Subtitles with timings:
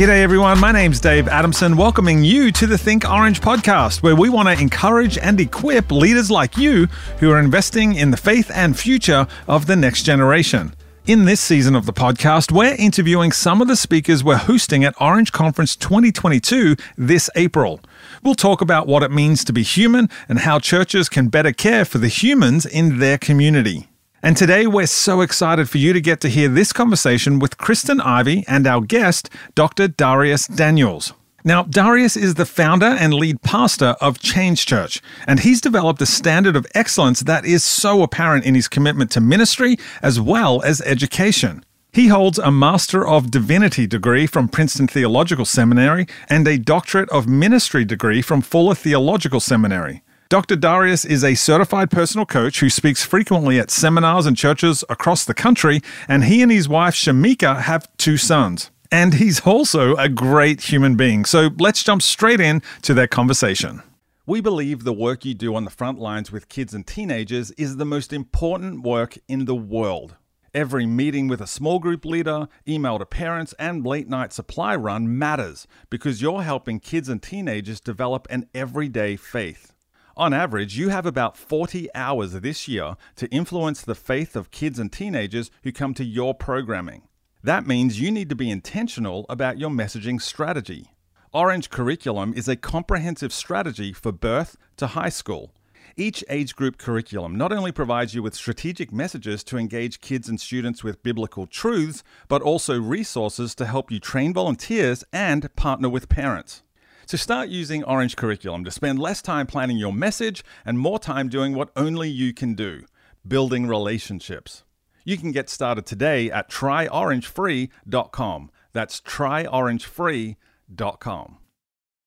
[0.00, 0.58] G'day, everyone.
[0.58, 4.58] My name's Dave Adamson, welcoming you to the Think Orange podcast, where we want to
[4.58, 6.86] encourage and equip leaders like you
[7.18, 10.72] who are investing in the faith and future of the next generation.
[11.04, 14.98] In this season of the podcast, we're interviewing some of the speakers we're hosting at
[14.98, 17.78] Orange Conference 2022 this April.
[18.22, 21.84] We'll talk about what it means to be human and how churches can better care
[21.84, 23.89] for the humans in their community.
[24.22, 28.02] And today we're so excited for you to get to hear this conversation with Kristen
[28.02, 29.88] Ivy and our guest, Dr.
[29.88, 31.14] Darius Daniels.
[31.42, 36.06] Now, Darius is the founder and lead pastor of Change Church, and he's developed a
[36.06, 40.82] standard of excellence that is so apparent in his commitment to ministry as well as
[40.82, 41.64] education.
[41.90, 47.26] He holds a Master of Divinity degree from Princeton Theological Seminary and a Doctorate of
[47.26, 50.02] Ministry degree from Fuller Theological Seminary.
[50.30, 50.54] Dr.
[50.54, 55.34] Darius is a certified personal coach who speaks frequently at seminars and churches across the
[55.34, 58.70] country, and he and his wife Shamika have two sons.
[58.92, 61.24] And he's also a great human being.
[61.24, 63.82] So let's jump straight in to their conversation.
[64.24, 67.78] We believe the work you do on the front lines with kids and teenagers is
[67.78, 70.14] the most important work in the world.
[70.54, 75.18] Every meeting with a small group leader, email to parents, and late night supply run
[75.18, 79.72] matters because you're helping kids and teenagers develop an everyday faith.
[80.16, 84.78] On average, you have about 40 hours this year to influence the faith of kids
[84.78, 87.02] and teenagers who come to your programming.
[87.42, 90.88] That means you need to be intentional about your messaging strategy.
[91.32, 95.54] Orange Curriculum is a comprehensive strategy for birth to high school.
[95.96, 100.40] Each age group curriculum not only provides you with strategic messages to engage kids and
[100.40, 106.08] students with biblical truths, but also resources to help you train volunteers and partner with
[106.08, 106.62] parents.
[107.10, 111.28] To start using Orange Curriculum to spend less time planning your message and more time
[111.28, 112.84] doing what only you can do
[113.26, 114.62] building relationships.
[115.04, 118.50] You can get started today at tryorangefree.com.
[118.72, 121.38] That's tryorangefree.com.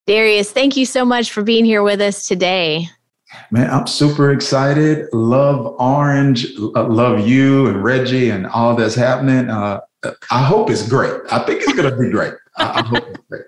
[0.07, 2.87] Darius, thank you so much for being here with us today.
[3.51, 5.09] Man, I'm super excited.
[5.11, 9.49] Love Orange, uh, love you and Reggie and all that's happening.
[9.49, 9.81] Uh,
[10.31, 11.19] I hope it's great.
[11.29, 12.35] I think it's going to be great.
[12.55, 13.43] I, I hope it's great.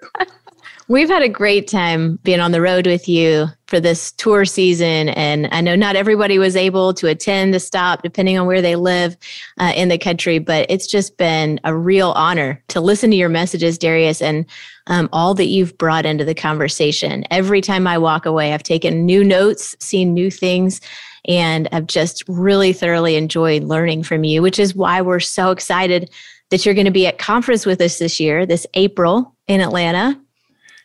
[0.87, 5.09] We've had a great time being on the road with you for this tour season.
[5.09, 8.75] And I know not everybody was able to attend to stop, depending on where they
[8.75, 9.17] live
[9.59, 13.29] uh, in the country, but it's just been a real honor to listen to your
[13.29, 14.45] messages, Darius, and
[14.85, 17.25] um, all that you've brought into the conversation.
[17.31, 20.81] Every time I walk away, I've taken new notes, seen new things.
[21.27, 26.11] And I've just really thoroughly enjoyed learning from you, which is why we're so excited
[26.51, 30.21] that you're going to be at conference with us this year, this April in Atlanta.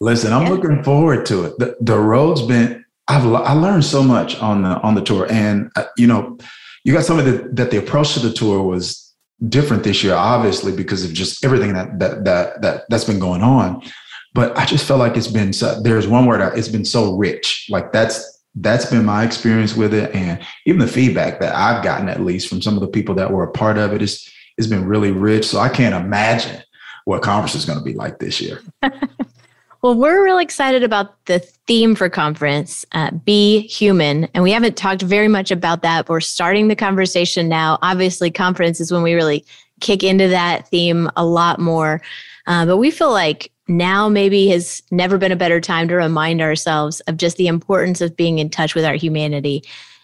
[0.00, 0.50] Listen, I'm yeah.
[0.50, 1.58] looking forward to it.
[1.58, 5.70] The, the road's been I've I learned so much on the on the tour, and
[5.74, 6.38] uh, you know,
[6.84, 9.12] you got something that, that the approach to the tour was
[9.48, 13.42] different this year, obviously because of just everything that that that that that's been going
[13.42, 13.82] on.
[14.32, 17.66] But I just felt like it's been so, there's one word it's been so rich.
[17.68, 22.08] Like that's that's been my experience with it, and even the feedback that I've gotten,
[22.08, 24.68] at least from some of the people that were a part of it is it's
[24.68, 25.46] been really rich.
[25.46, 26.62] So I can't imagine
[27.06, 28.62] what conference is going to be like this year.
[29.82, 34.24] Well, we're really excited about the theme for conference, uh, Be Human.
[34.34, 36.04] And we haven't talked very much about that.
[36.04, 37.78] But we're starting the conversation now.
[37.80, 39.42] Obviously, conference is when we really
[39.80, 42.02] kick into that theme a lot more.
[42.46, 46.42] Uh, but we feel like now maybe has never been a better time to remind
[46.42, 49.62] ourselves of just the importance of being in touch with our humanity.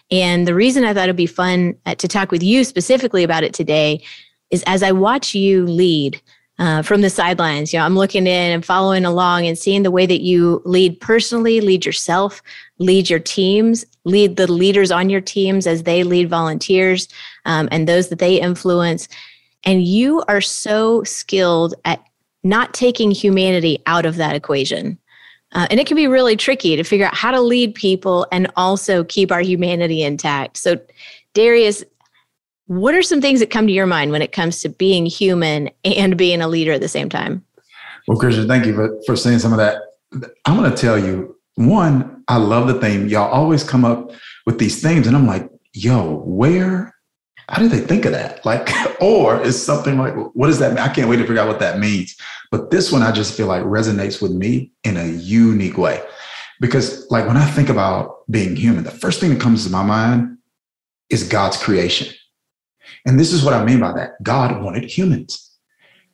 [0.09, 3.43] And the reason I thought it'd be fun uh, to talk with you specifically about
[3.43, 4.01] it today
[4.49, 6.19] is as I watch you lead,
[6.59, 7.71] uh, from the sidelines.
[7.71, 10.99] You know, I'm looking in and following along and seeing the way that you lead
[10.99, 12.41] personally, lead yourself,
[12.79, 17.07] lead your teams, lead the leaders on your teams as they lead volunteers
[17.45, 19.07] um, and those that they influence.
[19.63, 22.03] And you are so skilled at
[22.43, 24.97] not taking humanity out of that equation.
[25.53, 28.51] Uh, and it can be really tricky to figure out how to lead people and
[28.55, 30.57] also keep our humanity intact.
[30.57, 30.79] So,
[31.33, 31.83] Darius,
[32.67, 35.69] what are some things that come to your mind when it comes to being human
[35.83, 37.43] and being a leader at the same time?
[38.07, 39.81] Well, Kristen, thank you for, for saying some of that.
[40.45, 43.07] I'm going to tell you one, I love the theme.
[43.07, 44.11] Y'all always come up
[44.45, 46.93] with these themes, and I'm like, yo, where,
[47.49, 48.45] how did they think of that?
[48.45, 48.69] Like,
[49.01, 50.79] or is something like, what does that mean?
[50.79, 52.15] I can't wait to figure out what that means.
[52.51, 56.01] But this one, I just feel like resonates with me in a unique way.
[56.59, 59.83] Because, like, when I think about being human, the first thing that comes to my
[59.83, 60.37] mind
[61.09, 62.13] is God's creation.
[63.05, 65.51] And this is what I mean by that God wanted humans.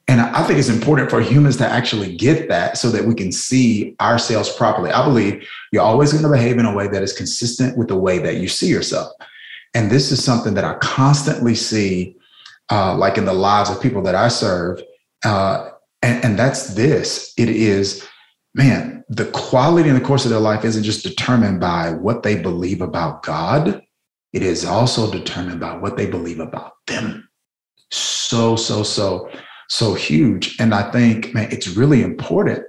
[0.07, 3.31] And I think it's important for humans to actually get that so that we can
[3.31, 4.91] see ourselves properly.
[4.91, 7.97] I believe you're always going to behave in a way that is consistent with the
[7.97, 9.13] way that you see yourself.
[9.73, 12.17] And this is something that I constantly see,
[12.69, 14.81] uh, like in the lives of people that I serve.
[15.23, 15.69] Uh,
[16.03, 18.05] And, and that's this it is,
[18.53, 22.35] man, the quality in the course of their life isn't just determined by what they
[22.35, 23.81] believe about God,
[24.33, 27.29] it is also determined by what they believe about them.
[27.91, 29.29] So, so, so,
[29.69, 30.55] so huge.
[30.59, 32.65] And I think, man, it's really important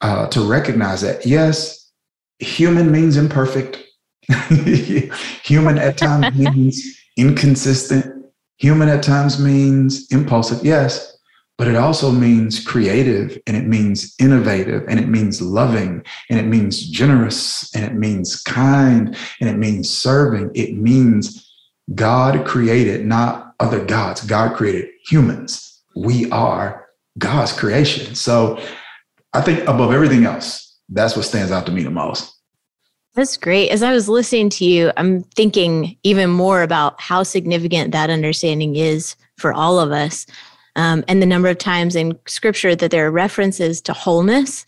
[0.00, 1.90] uh, to recognize that, yes,
[2.38, 3.84] human means imperfect.
[5.44, 6.82] human at times means
[7.16, 8.26] inconsistent.
[8.56, 11.17] Human at times means impulsive, yes,
[11.58, 16.46] but it also means creative and it means innovative and it means loving and it
[16.46, 20.52] means generous and it means kind and it means serving.
[20.54, 21.52] It means
[21.96, 25.82] God created not other gods, God created humans.
[25.96, 26.86] We are
[27.18, 28.14] God's creation.
[28.14, 28.62] So
[29.32, 32.34] I think above everything else, that's what stands out to me the most.
[33.14, 33.70] That's great.
[33.70, 38.76] As I was listening to you, I'm thinking even more about how significant that understanding
[38.76, 40.24] is for all of us.
[40.78, 44.64] Um, and the number of times in scripture that there are references to wholeness,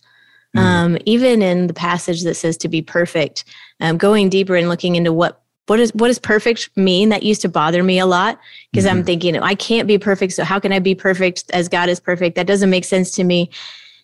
[0.56, 0.60] mm.
[0.60, 3.44] um, even in the passage that says to be perfect,
[3.80, 7.42] um, going deeper and looking into what what is what does perfect mean that used
[7.42, 8.40] to bother me a lot
[8.72, 8.98] because mm-hmm.
[8.98, 12.00] i'm thinking i can't be perfect so how can i be perfect as god is
[12.00, 13.48] perfect that doesn't make sense to me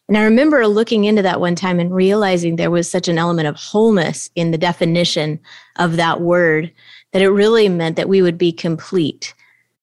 [0.08, 3.48] and I remember looking into that one time and realizing there was such an element
[3.48, 5.40] of wholeness in the definition
[5.76, 6.72] of that word
[7.12, 9.34] that it really meant that we would be complete.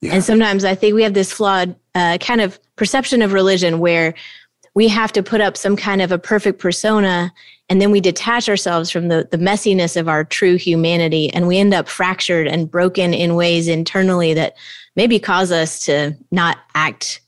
[0.03, 0.15] Yeah.
[0.15, 4.13] And sometimes I think we have this flawed uh, kind of perception of religion where
[4.75, 7.31] we have to put up some kind of a perfect persona
[7.69, 11.57] and then we detach ourselves from the, the messiness of our true humanity and we
[11.57, 14.57] end up fractured and broken in ways internally that
[14.97, 17.21] maybe cause us to not act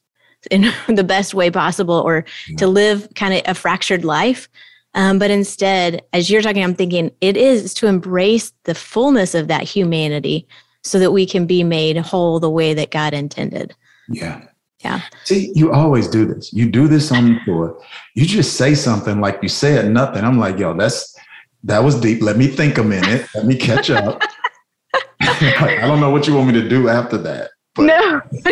[0.52, 2.58] in the best way possible or yeah.
[2.58, 4.50] to live kind of a fractured life.
[4.96, 9.48] Um, but instead, as you're talking, I'm thinking it is to embrace the fullness of
[9.48, 10.46] that humanity
[10.86, 13.76] so that we can be made whole the way that God intended.
[14.08, 14.46] Yeah.
[14.84, 15.02] Yeah.
[15.24, 16.54] See, you always do this.
[16.54, 17.82] You do this on the floor.
[18.14, 20.24] You just say something like you said nothing.
[20.24, 21.18] I'm like, yo, that's
[21.64, 22.22] that was deep.
[22.22, 23.28] Let me think a minute.
[23.34, 24.22] Let me catch up.
[25.22, 27.52] I don't know what you want me to do after that.
[27.74, 27.84] But.
[27.86, 28.22] No.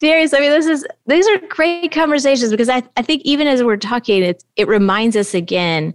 [0.00, 3.64] Darius, I mean, this is these are great conversations because I, I think even as
[3.64, 5.94] we're talking, it it reminds us again,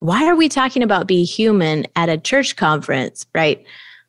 [0.00, 3.64] why are we talking about be human at a church conference, right?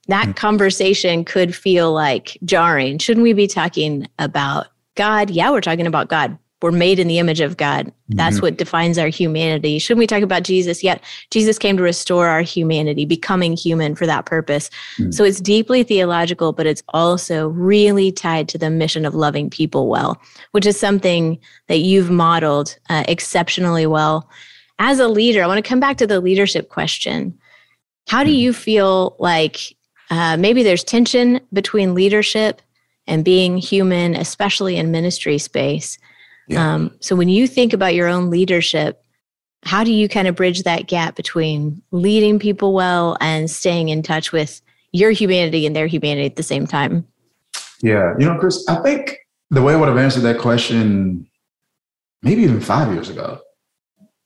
[0.08, 0.32] That mm-hmm.
[0.34, 2.98] conversation could feel like jarring.
[2.98, 5.30] Shouldn't we be talking about God?
[5.30, 7.92] Yeah, we're talking about God we're made in the image of God.
[8.08, 8.46] That's mm-hmm.
[8.46, 9.80] what defines our humanity.
[9.80, 10.82] Shouldn't we talk about Jesus?
[10.82, 14.70] Yet Jesus came to restore our humanity, becoming human for that purpose.
[14.98, 15.12] Mm-hmm.
[15.12, 19.90] So it's deeply theological, but it's also really tied to the mission of loving people
[19.90, 20.22] well,
[20.52, 24.30] which is something that you've modeled uh, exceptionally well.
[24.80, 27.38] As a leader, I want to come back to the leadership question.
[28.08, 28.40] How do mm-hmm.
[28.40, 29.76] you feel like
[30.14, 32.62] uh, maybe there's tension between leadership
[33.08, 35.98] and being human, especially in ministry space?
[36.48, 36.74] Yeah.
[36.74, 39.04] Um, so when you think about your own leadership,
[39.64, 44.04] how do you kind of bridge that gap between leading people well and staying in
[44.04, 44.62] touch with
[44.92, 47.08] your humanity and their humanity at the same time?
[47.82, 49.18] Yeah, you know, Chris, I think
[49.50, 51.28] the way I would have answered that question,
[52.22, 53.40] maybe even five years ago,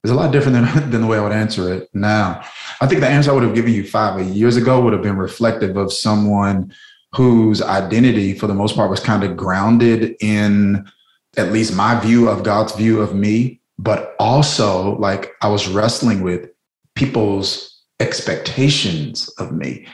[0.07, 2.42] is a lot different than, than the way I would answer it now.
[2.80, 5.18] I think the answer I would have given you five years ago would have been
[5.18, 6.74] reflective of someone
[7.13, 10.88] whose identity, for the most part, was kind of grounded in
[11.36, 16.22] at least my view of God's view of me, but also like I was wrestling
[16.22, 16.50] with
[16.96, 19.88] people's expectations of me,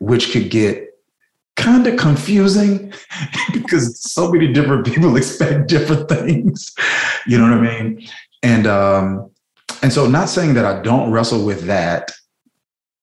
[0.00, 0.88] which could get
[1.56, 2.92] kind of confusing
[3.52, 6.74] because so many different people expect different things.
[7.26, 8.08] You know what I mean?
[8.42, 9.30] And um,
[9.82, 12.10] and so not saying that I don't wrestle with that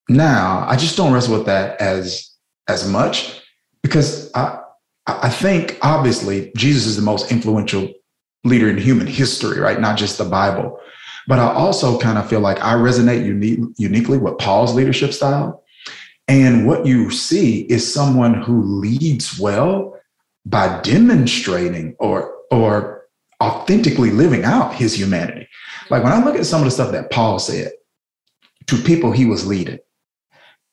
[0.07, 2.31] now, I just don't wrestle with that as
[2.67, 3.41] as much
[3.81, 4.59] because I
[5.07, 7.91] I think obviously Jesus is the most influential
[8.43, 9.79] leader in human history, right?
[9.79, 10.79] Not just the Bible.
[11.27, 15.63] But I also kind of feel like I resonate unique, uniquely with Paul's leadership style.
[16.27, 19.99] And what you see is someone who leads well
[20.45, 23.05] by demonstrating or or
[23.41, 25.47] authentically living out his humanity.
[25.89, 27.71] Like when I look at some of the stuff that Paul said
[28.67, 29.79] to people he was leading,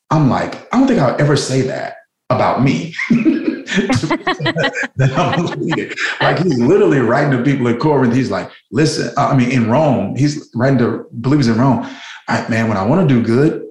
[0.09, 1.95] I'm like, I don't think I'll ever say that
[2.29, 2.93] about me.
[4.97, 5.45] that I'm.
[6.21, 8.15] Like he's literally writing to people in Corinth.
[8.15, 11.87] He's like, listen, I mean, in Rome, he's writing to believers in Rome.
[12.49, 13.65] Man, when I want to do good,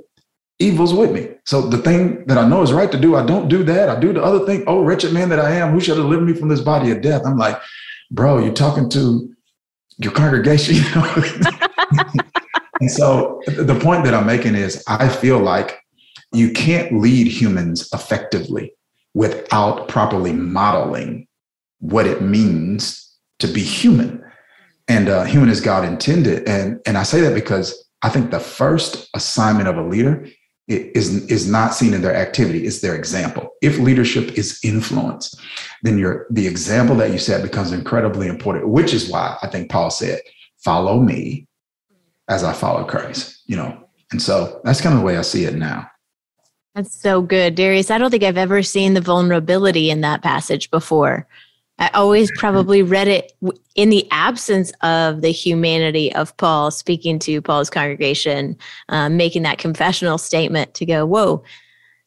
[0.59, 1.29] evil's with me.
[1.45, 3.89] So the thing that I know is right to do, I don't do that.
[3.89, 4.65] I do the other thing.
[4.67, 7.23] Oh, wretched man that I am, who shall deliver me from this body of death?
[7.25, 7.61] I'm like,
[8.11, 9.32] bro, you're talking to
[9.99, 10.77] your congregation.
[10.85, 12.05] You know?
[12.81, 15.79] and so the point that I'm making is I feel like
[16.33, 18.73] you can't lead humans effectively
[19.15, 21.27] without properly modeling
[21.81, 24.25] what it means to be human
[24.89, 26.49] and uh, human as God intended.
[26.49, 30.27] And, and I say that because I think the first assignment of a leader
[30.69, 33.51] is, is not seen in their activity, it's their example.
[33.63, 35.35] If leadership is influence,
[35.83, 39.71] then your the example that you set becomes incredibly important, which is why I think
[39.71, 40.21] Paul said,
[40.59, 41.47] follow me
[42.29, 43.89] as I follow Christ, you know.
[44.13, 45.89] And so that's kind of the way I see it now.
[46.75, 47.91] That's so good, Darius.
[47.91, 51.27] I don't think I've ever seen the vulnerability in that passage before.
[51.83, 53.33] I always probably read it
[53.75, 58.57] in the absence of the humanity of Paul speaking to Paul's congregation,
[58.89, 61.43] um, making that confessional statement to go, whoa,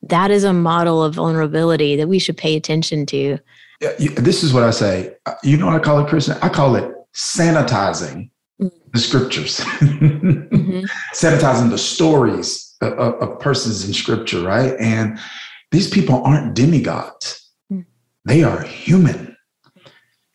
[0.02, 3.38] that is a model of vulnerability that we should pay attention to.
[3.82, 5.14] Yeah, this is what I say.
[5.26, 6.38] Uh, you know what I call it, Kristen?
[6.42, 8.30] I call it sanitizing
[8.62, 8.68] mm-hmm.
[8.94, 10.86] the scriptures, mm-hmm.
[11.14, 14.74] sanitizing the stories of, of persons in scripture, right?
[14.80, 15.20] And
[15.74, 17.84] these people aren't demigods, mm.
[18.24, 19.35] they are human.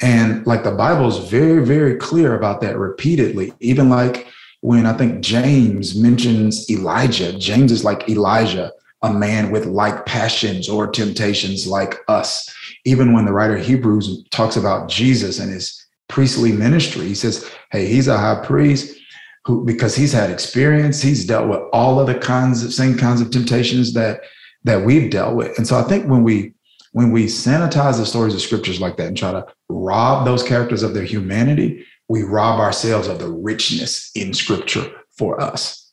[0.00, 3.52] And like the Bible is very, very clear about that repeatedly.
[3.60, 4.28] Even like
[4.60, 10.68] when I think James mentions Elijah, James is like Elijah, a man with like passions
[10.68, 12.54] or temptations like us.
[12.84, 17.86] Even when the writer Hebrews talks about Jesus and his priestly ministry, he says, Hey,
[17.86, 18.98] he's a high priest
[19.44, 23.20] who because he's had experience, he's dealt with all of the kinds of same kinds
[23.20, 24.20] of temptations that
[24.64, 25.56] that we've dealt with.
[25.56, 26.52] And so I think when we
[26.92, 30.82] when we sanitize the stories of scriptures like that and try to rob those characters
[30.82, 35.92] of their humanity, we rob ourselves of the richness in scripture for us.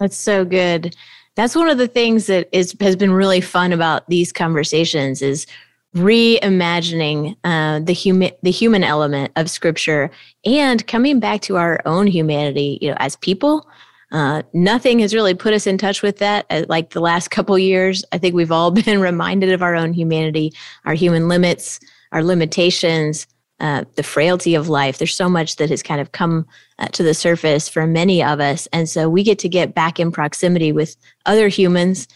[0.00, 0.96] That's so good.
[1.36, 5.46] That's one of the things that is has been really fun about these conversations is
[5.94, 10.10] reimagining uh, the human the human element of scripture
[10.44, 13.66] and coming back to our own humanity you know as people
[14.12, 16.46] uh, nothing has really put us in touch with that.
[16.48, 19.92] Uh, like the last couple years i think we've all been reminded of our own
[19.92, 20.52] humanity
[20.84, 21.80] our human limits
[22.12, 23.26] our limitations
[23.58, 24.98] uh, the frailty of life.
[24.98, 26.46] There's so much that has kind of come
[26.78, 28.68] uh, to the surface for many of us.
[28.72, 30.94] And so we get to get back in proximity with
[31.24, 32.06] other humans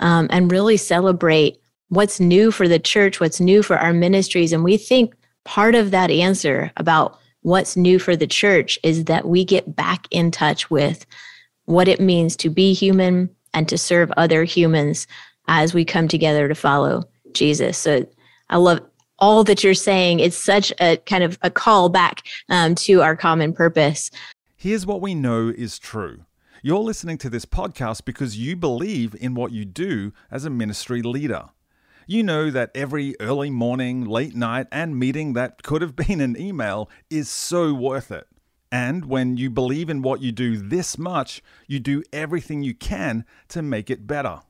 [0.00, 4.52] um, and really celebrate what's new for the church, what's new for our ministries.
[4.52, 5.14] And we think
[5.44, 10.06] part of that answer about what's new for the church is that we get back
[10.10, 11.06] in touch with
[11.68, 15.06] what it means to be human and to serve other humans
[15.48, 17.76] as we come together to follow Jesus.
[17.76, 18.06] So
[18.50, 18.80] I love
[19.18, 20.20] all that you're saying.
[20.20, 24.10] It's such a kind of a call back um, to our common purpose.
[24.56, 26.24] Here's what we know is true.
[26.62, 31.02] You're listening to this podcast because you believe in what you do as a ministry
[31.02, 31.50] leader
[32.10, 36.40] you know that every early morning, late night, and meeting that could have been an
[36.40, 38.26] email is so worth it.
[38.70, 43.24] And when you believe in what you do this much, you do everything you can
[43.48, 44.40] to make it better.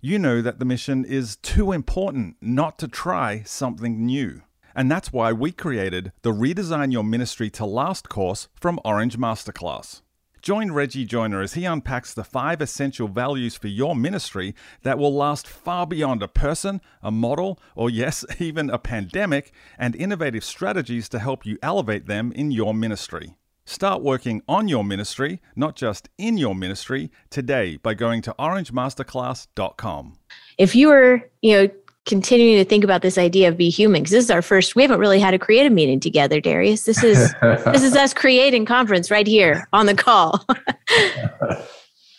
[0.00, 4.42] You know that the mission is too important not to try something new.
[4.74, 10.02] And that's why we created the Redesign Your Ministry to Last course from Orange Masterclass.
[10.40, 15.12] Join Reggie Joiner as he unpacks the five essential values for your ministry that will
[15.12, 21.08] last far beyond a person, a model, or yes, even a pandemic, and innovative strategies
[21.08, 23.34] to help you elevate them in your ministry.
[23.68, 30.14] Start working on your ministry, not just in your ministry, today by going to orangemasterclass.com.
[30.56, 31.70] If you were, you know,
[32.06, 34.80] continuing to think about this idea of be human because this is our first we
[34.80, 36.84] haven't really had a creative meeting together darius.
[36.84, 40.46] This is this is us creating conference right here on the call.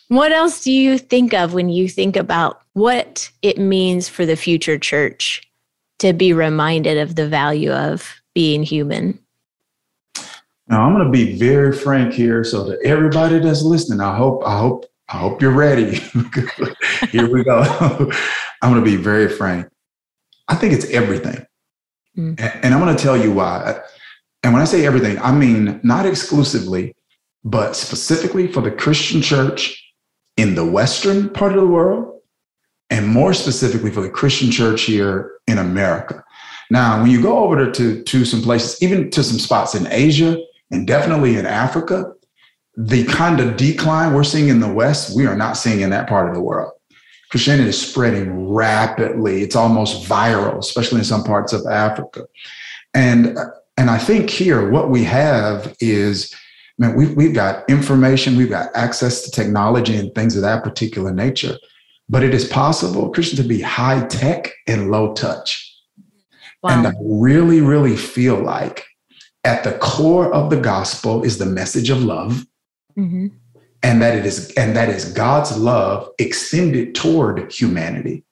[0.09, 4.35] What else do you think of when you think about what it means for the
[4.35, 5.43] future church
[5.99, 9.19] to be reminded of the value of being human
[10.69, 14.41] now i'm going to be very frank here so that everybody that's listening i hope
[14.45, 15.95] i hope i hope you're ready
[17.11, 17.61] here we go
[18.61, 19.67] i'm going to be very frank
[20.49, 21.45] I think it's everything.
[22.17, 22.39] Mm.
[22.63, 23.79] And, I'm going to tell you why.
[24.43, 26.95] And when I say everything, I mean not exclusively,
[27.43, 29.81] but specifically for the Christian church
[30.37, 32.19] in the Western part of the world,
[32.89, 36.23] and more specifically for the Christian church here in America.
[36.71, 40.37] Now, when you go over to, to some places, even to some spots in Asia
[40.71, 42.13] and definitely in Africa,
[42.77, 46.07] the kind of decline we're seeing in the West, we are not seeing in that
[46.07, 46.71] part of the world.
[47.29, 49.41] Christianity is spreading rapidly.
[49.43, 52.25] It's almost viral, especially in some parts of Africa.
[52.93, 53.37] And,
[53.77, 56.33] and I think here what we have is,
[56.77, 61.13] man, we've, we've got information, we've got access to technology and things of that particular
[61.13, 61.57] nature.
[62.07, 65.65] But it is possible, Kristen, to be high tech and low touch.
[66.63, 66.71] Wow.
[66.71, 68.85] And I really, really feel like
[69.43, 72.45] at the core of the gospel is the message of love.
[72.97, 73.27] Mm-hmm
[73.83, 78.23] and that it is and that is God's love extended toward humanity.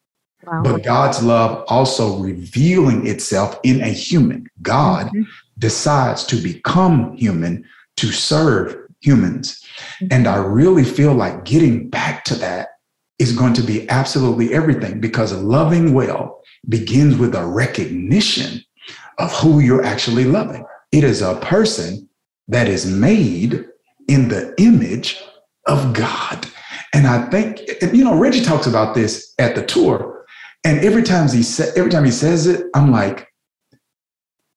[0.46, 0.62] Wow.
[0.64, 4.48] But God's love also revealing itself in a human.
[4.62, 5.24] God mm-hmm.
[5.60, 7.66] decides to become human
[7.98, 9.64] to serve humans.
[10.00, 10.08] Mm-hmm.
[10.12, 12.70] And I really feel like getting back to that
[13.20, 18.64] is going to be absolutely everything because loving well begins with a recognition
[19.18, 20.66] of who you're actually loving.
[20.92, 22.10] It is a person
[22.48, 23.66] that is made
[24.08, 25.22] in the image
[25.68, 26.48] of God.
[26.94, 27.62] And I think,
[27.94, 30.26] you know, Reggie talks about this at the tour.
[30.64, 33.28] And every time he sa- every time he says it, I'm like,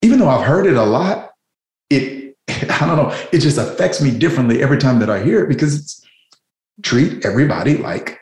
[0.02, 1.30] even though I've heard it a lot,
[1.90, 5.48] it I don't know, it just affects me differently every time that I hear it
[5.48, 6.06] because it's
[6.82, 8.18] treat everybody like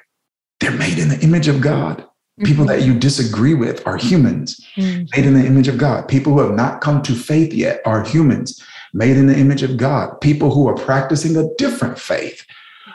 [0.60, 2.07] they're made in the image of God.
[2.44, 2.78] People mm-hmm.
[2.78, 5.04] that you disagree with are humans, mm-hmm.
[5.16, 6.06] made in the image of God.
[6.06, 9.76] People who have not come to faith yet are humans, made in the image of
[9.76, 10.20] God.
[10.20, 12.46] People who are practicing a different faith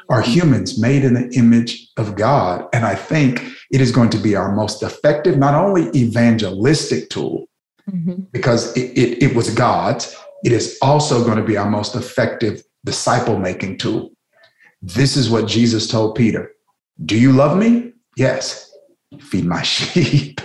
[0.09, 0.31] are mm-hmm.
[0.31, 2.67] humans, made in the image of God.
[2.71, 7.47] And I think it is going to be our most effective, not only evangelistic tool,
[7.89, 8.21] mm-hmm.
[8.31, 12.63] because it, it, it was God's, it is also going to be our most effective
[12.85, 14.11] disciple making tool.
[14.81, 16.51] This is what Jesus told Peter
[17.03, 17.91] Do you love me?
[18.15, 18.72] Yes
[19.19, 20.41] feed my sheep.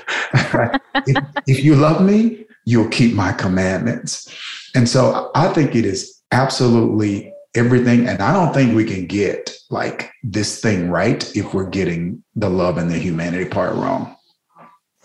[1.07, 4.29] if, if you love me, you'll keep my commandments.
[4.75, 8.07] And so I think it is absolutely everything.
[8.07, 12.51] And I don't think we can get like this thing right if we're getting the
[12.51, 14.15] love and the humanity part wrong.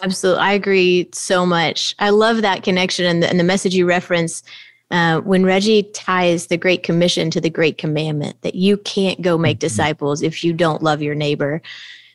[0.01, 0.41] Absolutely.
[0.41, 1.95] I agree so much.
[1.99, 4.43] I love that connection and the, and the message you reference
[4.91, 9.37] uh, when Reggie ties the Great Commission to the Great Commandment that you can't go
[9.37, 9.67] make mm-hmm.
[9.67, 11.61] disciples if you don't love your neighbor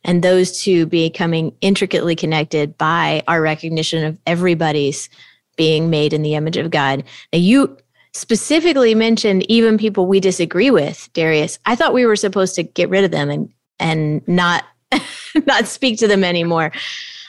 [0.05, 5.09] and those two becoming intricately connected by our recognition of everybody's
[5.57, 7.05] being made in the image of God.
[7.33, 7.77] Now, you
[8.13, 11.59] specifically mentioned even people we disagree with, Darius.
[11.67, 14.65] I thought we were supposed to get rid of them and and not
[15.47, 16.73] not speak to them anymore.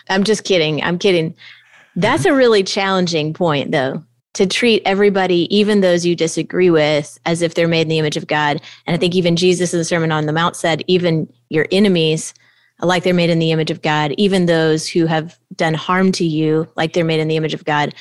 [0.10, 0.82] I'm just kidding.
[0.82, 1.36] I'm kidding.
[1.96, 4.04] That's a really challenging point, though,
[4.34, 8.18] to treat everybody, even those you disagree with, as if they're made in the image
[8.18, 8.62] of God.
[8.88, 12.34] And I think even Jesus in the Sermon on the Mount said, even your enemies
[12.82, 16.26] like they're made in the image of God, even those who have done harm to
[16.26, 17.94] you, like they're made in the image of God.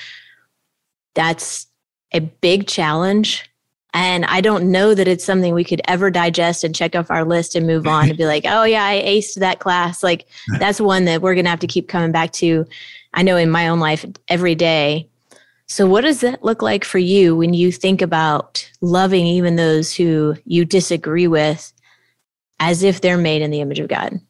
[1.14, 1.66] That's
[2.12, 3.48] a big challenge.
[3.94, 7.24] And I don't know that it's something we could ever digest and check off our
[7.24, 10.02] list and move on and be like, oh, yeah, I aced that class.
[10.02, 10.26] Like,
[10.58, 12.66] that's one that we're going to have to keep coming back to.
[13.14, 15.08] I know in my own life every day.
[15.66, 19.94] So, what does that look like for you when you think about loving even those
[19.94, 21.72] who you disagree with
[22.60, 24.20] as if they're made in the image of God?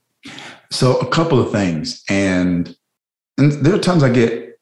[0.71, 2.75] So a couple of things, and
[3.39, 4.61] and there are times I get,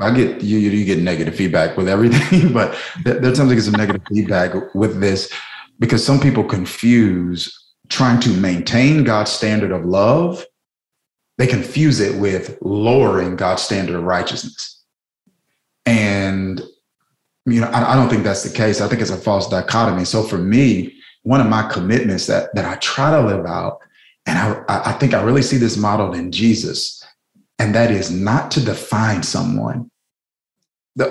[0.00, 3.64] I get you you get negative feedback with everything, but there are times I get
[3.64, 5.30] some negative feedback with this
[5.78, 7.56] because some people confuse
[7.88, 10.46] trying to maintain God's standard of love.
[11.36, 14.82] They confuse it with lowering God's standard of righteousness,
[15.84, 16.62] and
[17.44, 18.80] you know I, I don't think that's the case.
[18.80, 20.06] I think it's a false dichotomy.
[20.06, 23.80] So for me, one of my commitments that that I try to live out
[24.30, 24.38] and
[24.68, 27.04] I, I think I really see this modeled in Jesus,
[27.58, 29.90] and that is not to define someone,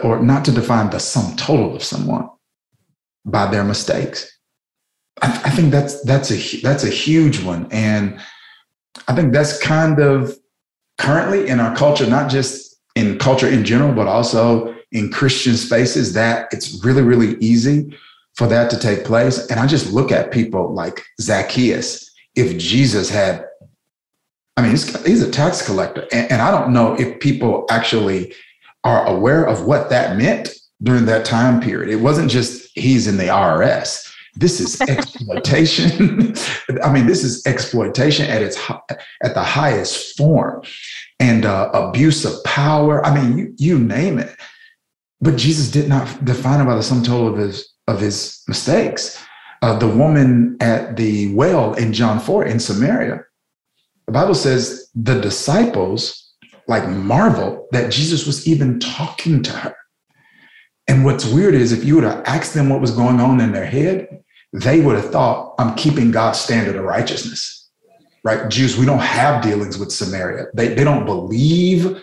[0.03, 2.29] or not to define the sum total of someone
[3.25, 4.32] by their mistakes.
[5.21, 8.21] I, I think that's that's a that's a huge one, and
[9.10, 10.34] I think that's kind of
[10.97, 16.13] currently in our culture, not just in culture in general, but also in Christian spaces,
[16.13, 17.93] that it's really really easy
[18.36, 19.45] for that to take place.
[19.47, 23.46] And I just look at people like Zacchaeus if Jesus had,
[24.58, 26.08] I mean, he's, he's a tax collector.
[26.12, 28.34] And, and I don't know if people actually
[28.84, 30.50] are aware of what that meant
[30.82, 31.89] during that time period.
[31.89, 34.06] It wasn't just he's in the IRS.
[34.36, 36.34] This is exploitation.
[36.84, 38.58] I mean, this is exploitation at its
[39.24, 40.63] at the highest form,
[41.20, 43.06] and uh, abuse of power.
[43.06, 44.36] I mean, you you name it.
[45.22, 49.22] But Jesus did not define it by the sum total of his of his mistakes
[49.62, 53.24] uh, the woman at the well in John 4 in Samaria.
[54.06, 56.34] The Bible says the disciples
[56.67, 59.76] like marvel that Jesus was even talking to her.
[60.88, 63.52] And what's weird is if you would have asked them what was going on in
[63.52, 64.08] their head,
[64.54, 67.69] they would have thought, I'm keeping God's standard of righteousness.
[68.24, 68.50] Right?
[68.50, 70.48] Jews, we don't have dealings with Samaria.
[70.54, 72.02] They, they don't believe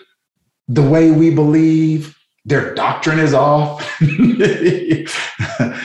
[0.68, 2.15] the way we believe
[2.46, 3.82] their doctrine is off.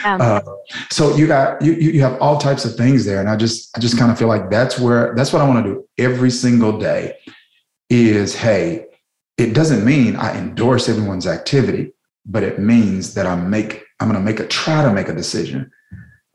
[0.06, 0.42] uh,
[0.92, 3.80] so you got you you have all types of things there, and I just I
[3.80, 6.78] just kind of feel like that's where that's what I want to do every single
[6.78, 7.18] day.
[7.90, 8.86] Is hey,
[9.38, 11.94] it doesn't mean I endorse everyone's activity,
[12.26, 15.16] but it means that I make I'm going to make a try to make a
[15.16, 15.72] decision,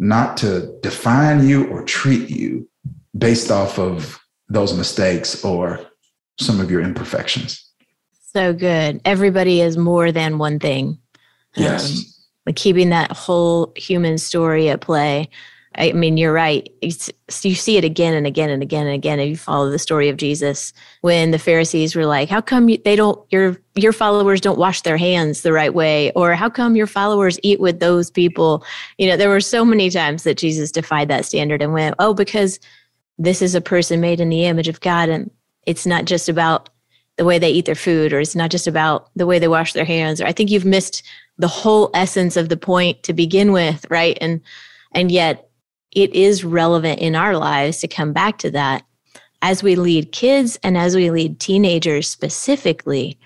[0.00, 2.68] not to define you or treat you
[3.16, 5.86] based off of those mistakes or
[6.38, 7.65] some of your imperfections.
[8.36, 9.00] So good.
[9.06, 10.98] Everybody is more than one thing.
[11.54, 11.90] Yes.
[11.90, 12.04] Um,
[12.44, 15.30] like keeping that whole human story at play.
[15.74, 16.68] I mean, you're right.
[16.82, 17.10] It's,
[17.42, 19.20] you see it again and again and again and again.
[19.20, 22.94] If you follow the story of Jesus, when the Pharisees were like, "How come they
[22.94, 26.86] don't your your followers don't wash their hands the right way?" or "How come your
[26.86, 28.66] followers eat with those people?"
[28.98, 32.12] You know, there were so many times that Jesus defied that standard and went, "Oh,
[32.12, 32.60] because
[33.16, 35.30] this is a person made in the image of God, and
[35.66, 36.68] it's not just about
[37.16, 39.72] the way they eat their food, or it's not just about the way they wash
[39.72, 41.02] their hands." Or I think you've missed
[41.38, 44.16] the whole essence of the point to begin with, right?
[44.20, 44.40] And
[44.92, 45.48] and yet
[45.92, 48.84] it is relevant in our lives to come back to that
[49.42, 53.18] as we lead kids and as we lead teenagers specifically.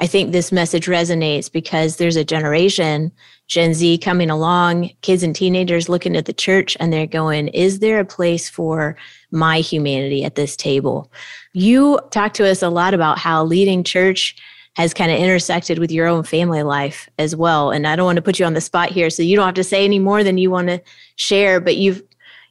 [0.00, 3.10] I think this message resonates because there's a generation,
[3.48, 7.80] Gen Z, coming along, kids and teenagers looking at the church and they're going, Is
[7.80, 8.96] there a place for
[9.32, 11.10] my humanity at this table?
[11.58, 14.36] You talked to us a lot about how leading church
[14.76, 17.72] has kind of intersected with your own family life as well.
[17.72, 19.56] And I don't want to put you on the spot here, so you don't have
[19.56, 20.80] to say any more than you want to
[21.16, 21.60] share.
[21.60, 22.00] But you've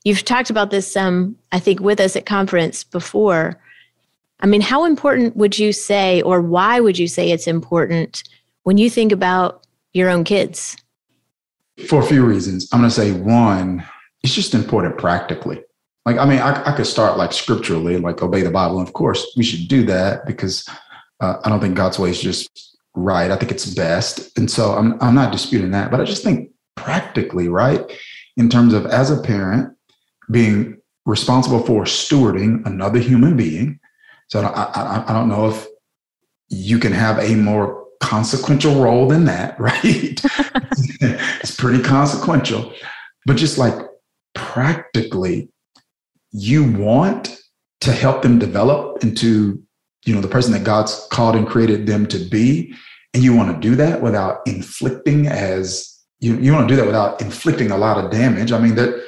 [0.03, 3.57] you've talked about this um, I think, with us at conference before.
[4.41, 8.23] I mean, how important would you say, or why would you say it's important
[8.63, 10.75] when you think about your own kids?
[11.87, 12.67] For a few reasons.
[12.73, 13.85] I'm going to say one,
[14.21, 15.63] it's just important practically.
[16.07, 18.79] Like, I mean, I, I could start like scripturally, like obey the Bible.
[18.79, 20.65] And of course, we should do that because
[21.19, 23.29] uh, I don't think God's way is just right.
[23.29, 24.37] I think it's best.
[24.37, 27.81] And so I'm, I'm not disputing that, but I just think practically, right?
[28.37, 29.75] In terms of as a parent,
[30.31, 33.77] being responsible for stewarding another human being.
[34.29, 35.67] So I, I, I don't know if
[36.47, 39.83] you can have a more consequential role than that, right?
[41.01, 42.71] it's pretty consequential.
[43.25, 43.75] But just like
[44.33, 45.49] practically,
[46.31, 47.37] you want
[47.81, 49.61] to help them develop into
[50.05, 52.73] you know the person that god's called and created them to be.
[53.13, 56.85] And you want to do that without inflicting as you, you want to do that
[56.85, 58.51] without inflicting a lot of damage.
[58.51, 59.03] I mean that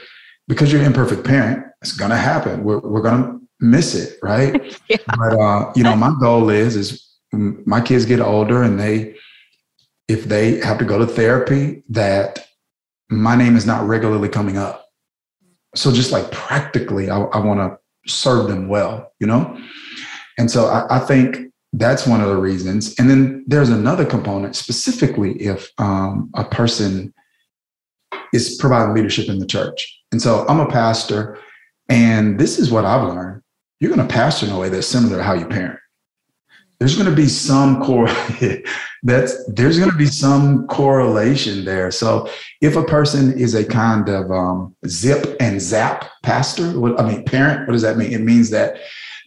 [0.47, 2.63] because you're an imperfect parent it's going to happen.
[2.63, 4.77] We're, we're going to miss it right?
[4.89, 4.97] Yeah.
[5.17, 9.15] but uh, you know my goal is is my kids get older and they
[10.08, 12.47] if they have to go to therapy that
[13.10, 14.88] my name is not regularly coming up
[15.75, 19.60] so just like practically i, I want to serve them well you know
[20.39, 22.95] and so I, I, think that's one of the reasons.
[22.97, 27.13] And then there's another component, specifically if um, a person
[28.34, 30.01] is providing leadership in the church.
[30.12, 31.38] And so I'm a pastor,
[31.89, 33.41] and this is what I've learned.
[33.79, 35.79] You're going to pastor in a way that's similar to how you parent.
[36.79, 38.07] There's going to be some core
[39.03, 41.91] that's there's going to be some correlation there.
[41.91, 42.29] So
[42.61, 47.25] if a person is a kind of um, zip and zap pastor, what, I mean
[47.25, 48.13] parent, what does that mean?
[48.13, 48.77] It means that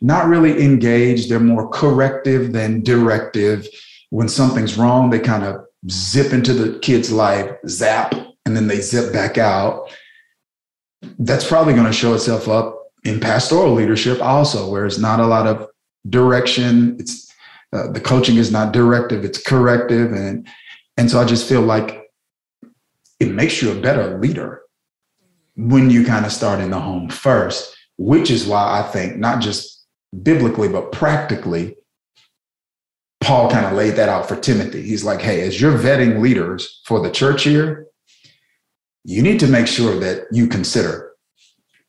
[0.00, 1.30] not really engaged.
[1.30, 3.68] They're more corrective than directive.
[4.10, 8.80] When something's wrong, they kind of zip into the kid's life, zap, and then they
[8.80, 9.90] zip back out.
[11.18, 15.26] That's probably going to show itself up in pastoral leadership also, where it's not a
[15.26, 15.68] lot of
[16.08, 16.96] direction.
[16.98, 17.32] It's
[17.72, 20.46] uh, the coaching is not directive; it's corrective, and
[20.96, 22.11] and so I just feel like
[23.20, 24.62] it makes you a better leader
[25.56, 29.40] when you kind of start in the home first, which is why I think not
[29.40, 29.85] just
[30.22, 31.76] biblically, but practically,
[33.20, 34.82] Paul kind of laid that out for Timothy.
[34.82, 37.87] He's like, hey, as you're vetting leaders for the church here,
[39.04, 41.12] you need to make sure that you consider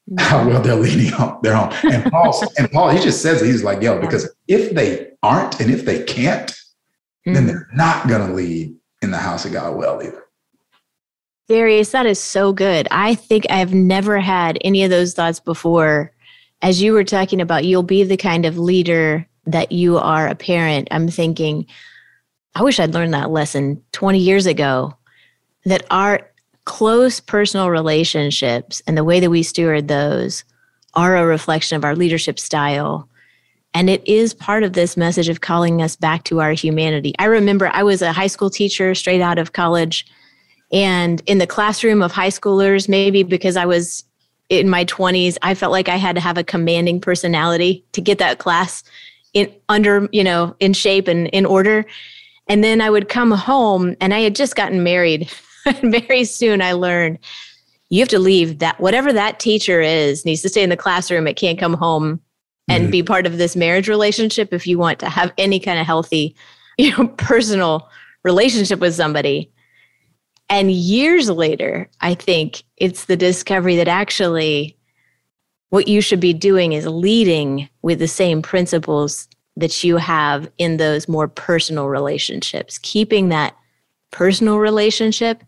[0.20, 1.74] how well they're leading on their home.
[1.92, 3.42] And Paul, and Paul, he just says.
[3.42, 7.34] He's like, yo, because if they aren't and if they can't, mm-hmm.
[7.34, 10.24] then they're not going to lead in the house of God well either.
[11.48, 12.88] Darius, that is so good.
[12.90, 16.14] I think I've never had any of those thoughts before
[16.64, 20.34] as you were talking about, you'll be the kind of leader that you are a
[20.34, 20.88] parent.
[20.90, 21.68] I'm thinking,
[22.56, 24.98] I wish I'd learned that lesson 20 years ago
[25.66, 26.32] that our
[26.66, 30.44] close personal relationships and the way that we steward those
[30.94, 33.08] are a reflection of our leadership style.
[33.74, 37.14] And it is part of this message of calling us back to our humanity.
[37.18, 40.06] I remember I was a high school teacher straight out of college.
[40.72, 44.04] And in the classroom of high schoolers, maybe because I was
[44.50, 48.18] in my 20s i felt like i had to have a commanding personality to get
[48.18, 48.84] that class
[49.34, 51.86] in under you know in shape and in order
[52.48, 55.32] and then i would come home and i had just gotten married
[55.82, 57.20] and very soon i learned
[57.90, 61.28] you have to leave that whatever that teacher is needs to stay in the classroom
[61.28, 62.20] it can't come home
[62.70, 62.92] and mm-hmm.
[62.92, 66.36] be part of this marriage relationship if you want to have any kind of healthy
[66.78, 67.90] you know personal
[68.24, 69.52] relationship with somebody
[70.50, 74.78] and years later, I think it's the discovery that actually
[75.70, 80.78] what you should be doing is leading with the same principles that you have in
[80.78, 83.56] those more personal relationships, keeping that
[84.14, 85.44] personal relationship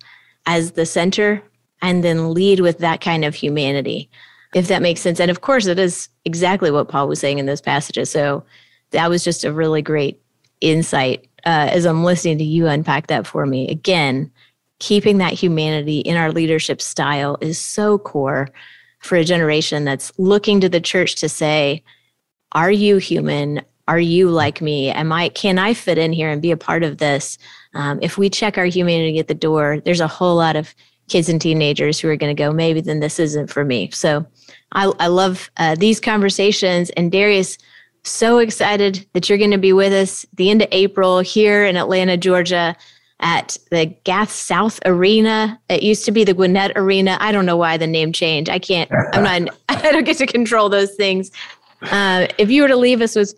[0.45, 1.41] as the center
[1.81, 4.09] and then lead with that kind of humanity,
[4.53, 5.19] if that makes sense.
[5.19, 8.09] And of course, it is exactly what Paul was saying in those passages.
[8.09, 8.43] So
[8.89, 10.19] that was just a really great
[10.61, 13.69] insight uh, as I'm listening to you unpack that for me.
[13.69, 14.31] Again,
[14.79, 18.49] keeping that humanity in our leadership style is so core
[18.99, 21.83] for a generation that's looking to the church to say,
[22.53, 23.61] Are you human?
[23.87, 24.89] Are you like me?
[24.89, 27.37] Am I can I fit in here and be a part of this?
[27.73, 30.73] Um, if we check our humanity at the door, there's a whole lot of
[31.07, 33.89] kids and teenagers who are going to go, maybe then this isn't for me.
[33.91, 34.25] So
[34.71, 36.89] I, I love uh, these conversations.
[36.91, 37.57] And Darius,
[38.03, 41.77] so excited that you're going to be with us the end of April here in
[41.77, 42.75] Atlanta, Georgia
[43.19, 45.59] at the Gas South Arena.
[45.69, 47.17] It used to be the Gwinnett Arena.
[47.19, 48.49] I don't know why the name changed.
[48.49, 51.31] I can't, I'm not, I don't get to control those things.
[51.81, 53.33] Uh, if you were to leave us with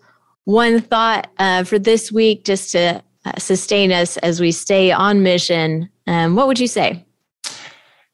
[0.48, 5.22] one thought uh, for this week, just to uh, sustain us as we stay on
[5.22, 7.04] mission, um, what would you say?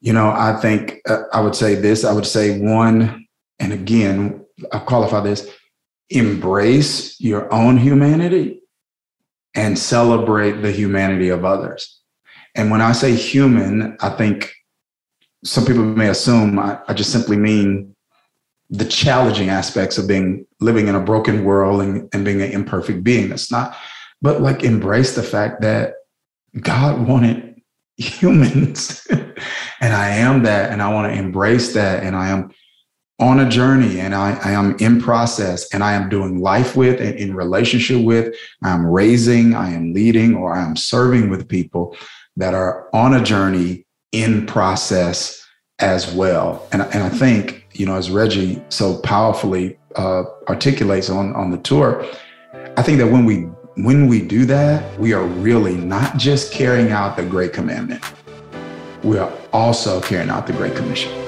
[0.01, 2.05] You know, I think uh, I would say this.
[2.05, 3.25] I would say one,
[3.61, 5.49] and again, I'll qualify this
[6.11, 8.61] embrace your own humanity
[9.55, 12.01] and celebrate the humanity of others.
[12.57, 14.53] And when I say human, I think
[15.45, 17.95] some people may assume I, I just simply mean
[18.71, 23.05] the challenging aspects of being living in a broken world and, and being an imperfect
[23.05, 23.29] being.
[23.29, 23.77] That's not,
[24.23, 25.95] but like embrace the fact that
[26.61, 27.61] God wanted
[27.97, 32.51] humans and I am that and I want to embrace that and I am
[33.21, 37.01] on a journey and I, I, am in process and I am doing life with
[37.01, 41.97] and in relationship with, I'm raising, I am leading, or I am serving with people
[42.37, 45.47] that are on a journey in process
[45.79, 46.67] as well.
[46.73, 51.59] And, and I think, you know, as Reggie so powerfully uh, articulates on, on the
[51.59, 52.07] tour,
[52.77, 56.93] I think that when we when we do that, we are really not just carrying
[56.93, 58.05] out the great commandment.
[59.03, 61.24] We are also carrying out the great commission.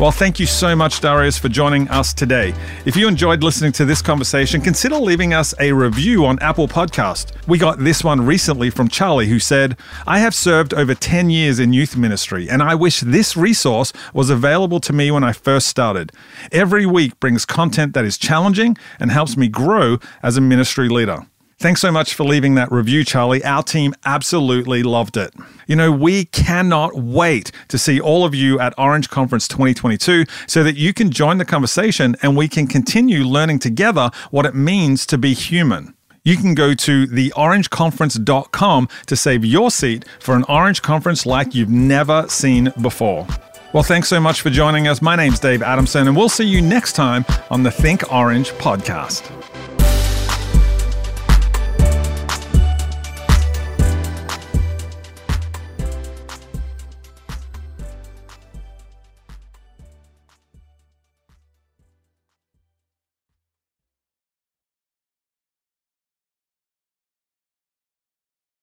[0.00, 2.52] Well, thank you so much, Darius, for joining us today.
[2.84, 7.30] If you enjoyed listening to this conversation, consider leaving us a review on Apple Podcast.
[7.46, 11.60] We got this one recently from Charlie, who said, I have served over 10 years
[11.60, 15.68] in youth ministry, and I wish this resource was available to me when I first
[15.68, 16.10] started.
[16.50, 21.24] Every week brings content that is challenging and helps me grow as a ministry leader.
[21.58, 23.42] Thanks so much for leaving that review, Charlie.
[23.44, 25.32] Our team absolutely loved it.
[25.66, 30.62] You know, we cannot wait to see all of you at Orange Conference 2022 so
[30.62, 35.06] that you can join the conversation and we can continue learning together what it means
[35.06, 35.94] to be human.
[36.24, 41.70] You can go to theorangeconference.com to save your seat for an Orange Conference like you've
[41.70, 43.26] never seen before.
[43.74, 45.02] Well, thanks so much for joining us.
[45.02, 49.30] My name's Dave Adamson, and we'll see you next time on the Think Orange podcast.